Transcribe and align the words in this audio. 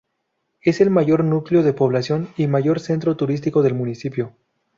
Es 0.61 0.81
el 0.81 0.89
mayor 0.89 1.23
núcleo 1.23 1.61
de 1.61 1.73
población 1.73 2.29
y 2.35 2.47
mayor 2.47 2.79
centro 2.79 3.15
turístico 3.15 3.61
del 3.61 3.75
municipio. 3.75 4.35